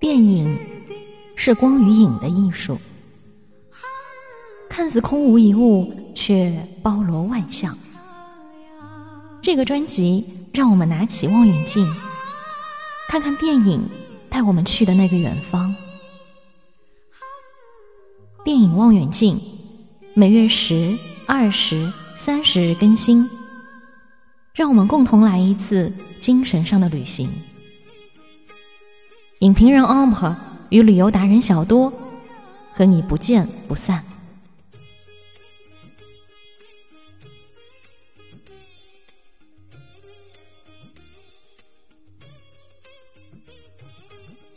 [0.00, 0.58] 电影
[1.34, 2.78] 是光与影的艺术，
[4.68, 7.76] 看似空无一物，却包罗万象。
[9.40, 11.86] 这个专辑让我们拿起望远镜，
[13.08, 13.88] 看看电影
[14.28, 15.74] 带我们去的那个远方。
[18.44, 19.40] 电影望远镜
[20.12, 23.28] 每月十、二十、三十日更新，
[24.52, 27.26] 让我们共同来一次精神上的旅行。
[29.44, 30.34] 影评人 omp
[30.70, 31.92] 与旅游达人小多，
[32.72, 34.02] 和你不见不散。